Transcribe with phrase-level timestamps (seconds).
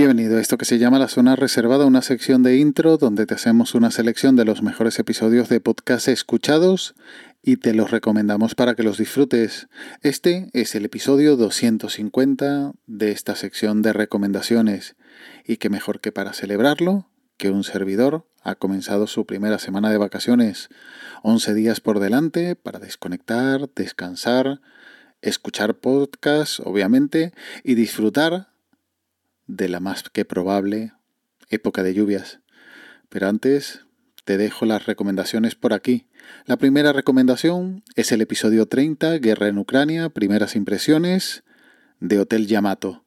[0.00, 3.34] Bienvenido a esto que se llama La Zona Reservada, una sección de intro donde te
[3.34, 6.94] hacemos una selección de los mejores episodios de podcast escuchados
[7.42, 9.68] y te los recomendamos para que los disfrutes.
[10.00, 14.96] Este es el episodio 250 de esta sección de recomendaciones
[15.44, 19.98] y que mejor que para celebrarlo que un servidor ha comenzado su primera semana de
[19.98, 20.70] vacaciones.
[21.24, 24.62] 11 días por delante para desconectar, descansar,
[25.20, 28.49] escuchar podcasts, obviamente, y disfrutar
[29.56, 30.92] de la más que probable
[31.48, 32.40] época de lluvias.
[33.08, 33.84] Pero antes
[34.24, 36.06] te dejo las recomendaciones por aquí.
[36.46, 41.42] La primera recomendación es el episodio 30, Guerra en Ucrania, primeras impresiones,
[41.98, 43.04] de Hotel Yamato.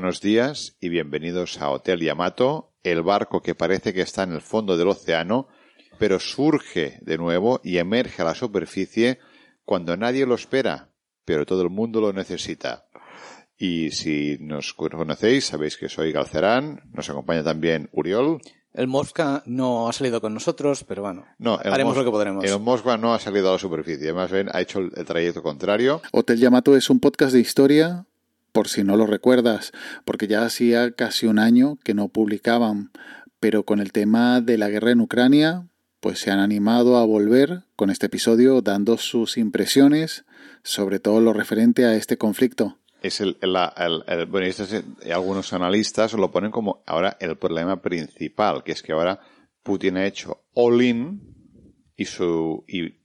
[0.00, 4.40] Buenos días y bienvenidos a Hotel Yamato, el barco que parece que está en el
[4.40, 5.48] fondo del océano,
[5.98, 9.18] pero surge de nuevo y emerge a la superficie
[9.64, 10.92] cuando nadie lo espera,
[11.24, 12.86] pero todo el mundo lo necesita.
[13.56, 18.40] Y si nos conocéis, sabéis que soy Galcerán, nos acompaña también Uriol.
[18.72, 21.24] El Mosca no ha salido con nosotros, pero bueno,
[21.64, 22.44] haremos lo que podremos.
[22.44, 25.42] El Mosca no ha salido a la superficie, más bien ha hecho el, el trayecto
[25.42, 26.02] contrario.
[26.12, 28.06] Hotel Yamato es un podcast de historia
[28.58, 29.70] por si no lo recuerdas,
[30.04, 32.90] porque ya hacía casi un año que no publicaban,
[33.38, 35.68] pero con el tema de la guerra en Ucrania,
[36.00, 40.24] pues se han animado a volver con este episodio dando sus impresiones
[40.64, 42.78] sobre todo lo referente a este conflicto.
[43.00, 43.36] Es el,
[44.28, 44.82] bueno, este
[45.12, 49.20] algunos analistas lo ponen como ahora el problema principal, que es que ahora
[49.62, 51.22] Putin ha hecho all-in
[51.96, 52.06] y
[52.66, 52.98] y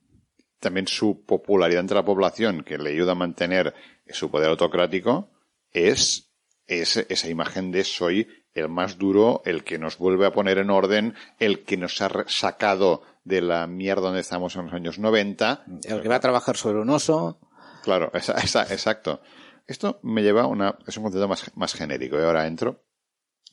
[0.59, 3.75] también su popularidad entre la población, que le ayuda a mantener
[4.07, 5.29] su poder autocrático,
[5.73, 6.29] es,
[6.67, 11.15] esa imagen de soy el más duro, el que nos vuelve a poner en orden,
[11.39, 15.65] el que nos ha sacado de la mierda donde estamos en los años 90.
[15.83, 17.39] El que va a trabajar sobre un oso.
[17.83, 19.21] Claro, exacto.
[19.65, 22.83] Esto me lleva a una, es un concepto más, más genérico, y ahora entro,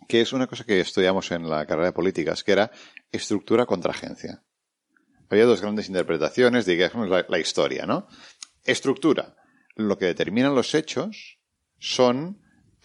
[0.08, 2.70] que es una cosa que estudiamos en la carrera de políticas, que era
[3.10, 4.42] estructura contra agencia.
[5.30, 8.08] Había dos grandes interpretaciones, digamos, la, la historia, ¿no?
[8.64, 9.36] Estructura,
[9.76, 11.39] lo que determinan los hechos
[11.80, 12.36] son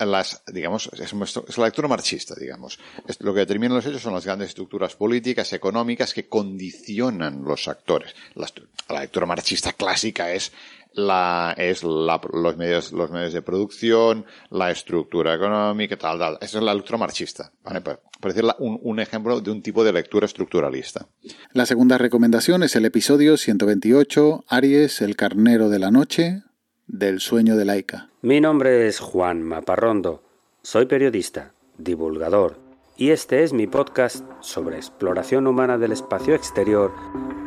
[0.03, 2.79] las, digamos, es, la lectura marxista, digamos.
[3.19, 8.13] lo que determinan los hechos son las grandes estructuras políticas, económicas que condicionan los actores.
[8.33, 10.51] La, lectura marxista clásica es
[10.93, 16.37] la, es la, los medios, los medios de producción, la estructura económica, tal, tal.
[16.41, 17.81] Esa es la lectura marxista, ¿vale?
[17.81, 21.07] Por, decir un ejemplo de un tipo de lectura estructuralista.
[21.53, 26.41] La segunda recomendación es el episodio 128, Aries, el carnero de la noche,
[26.87, 28.09] del sueño de Laika.
[28.21, 30.23] Mi nombre es Juan Maparrondo,
[30.61, 32.57] soy periodista, divulgador,
[32.97, 36.93] y este es mi podcast sobre exploración humana del espacio exterior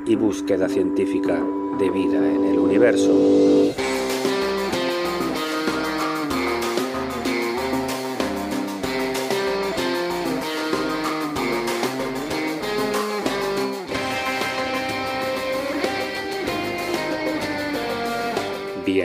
[0.06, 1.42] y búsqueda científica
[1.78, 3.87] de vida en el universo.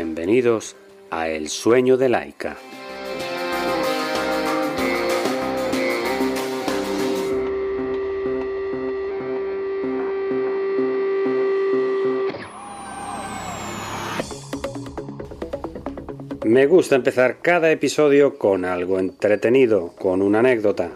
[0.06, 0.76] Bienvenidos
[1.12, 2.58] a El sueño de Laika.
[16.44, 20.92] Me gusta empezar cada episodio con algo entretenido, con una anécdota.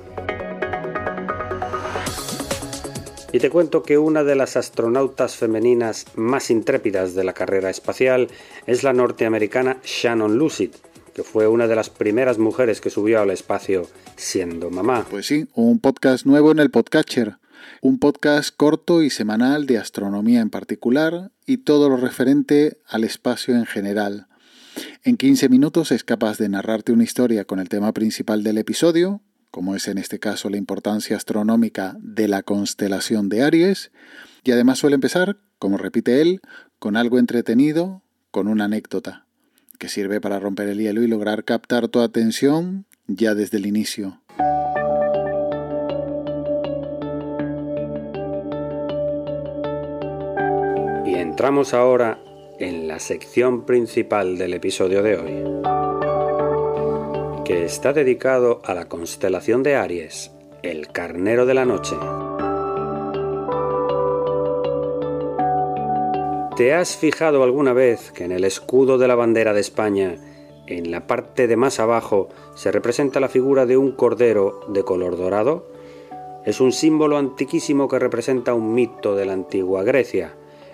[3.37, 8.29] Y te cuento que una de las astronautas femeninas más intrépidas de la carrera espacial
[8.65, 10.71] es la norteamericana Shannon Lucid,
[11.13, 13.85] que fue una de las primeras mujeres que subió al espacio
[14.15, 15.05] siendo mamá.
[15.07, 17.37] Pues sí, un podcast nuevo en el Podcatcher.
[17.83, 23.53] Un podcast corto y semanal de astronomía en particular y todo lo referente al espacio
[23.53, 24.25] en general.
[25.03, 29.21] En 15 minutos es capaz de narrarte una historia con el tema principal del episodio,
[29.51, 33.91] como es en este caso la importancia astronómica de la constelación de Aries,
[34.43, 36.41] y además suele empezar, como repite él,
[36.79, 39.25] con algo entretenido, con una anécdota,
[39.79, 44.21] que sirve para romper el hielo y lograr captar tu atención ya desde el inicio.
[51.05, 52.19] Y entramos ahora
[52.59, 55.86] en la sección principal del episodio de hoy,
[57.47, 60.31] que está dedicado a la constelación de Aries,
[60.63, 61.95] el carnero de la noche.
[66.57, 70.17] ¿Te has fijado alguna vez que en el escudo de la bandera de España,
[70.67, 75.15] en la parte de más abajo, se representa la figura de un cordero de color
[75.15, 75.71] dorado?
[76.45, 80.33] Es un símbolo antiquísimo que representa un mito de la antigua Grecia.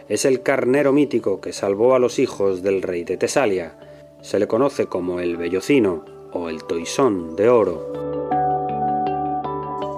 [0.10, 3.78] Es el carnero mítico que salvó a los hijos del rey de Tesalia.
[4.22, 8.04] Se le conoce como el vellocino o el toisón de oro.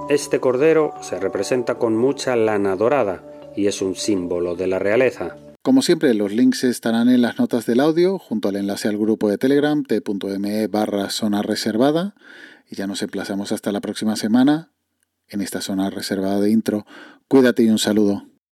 [0.10, 3.24] Este cordero se representa con mucha lana dorada
[3.56, 5.36] y es un símbolo de la realeza.
[5.64, 9.30] Como siempre, los links estarán en las notas del audio, junto al enlace al grupo
[9.30, 12.14] de Telegram t.me barra zona reservada.
[12.70, 14.72] Y ya nos emplazamos hasta la próxima semana
[15.28, 16.86] en esta zona reservada de intro.
[17.28, 18.28] Cuídate y un saludo.